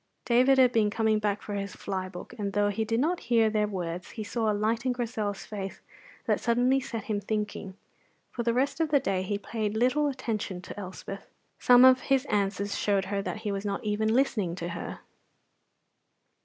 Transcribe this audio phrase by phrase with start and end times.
[0.25, 3.51] David had been coming back for his fly book, and though he did not hear
[3.51, 5.79] their words, he saw a light in Grizel's face
[6.25, 7.75] that suddenly set him thinking.
[8.31, 11.27] For the rest of the day he paid little attention to Elspeth;
[11.59, 15.01] some of his answers showed her that he was not even listening to her.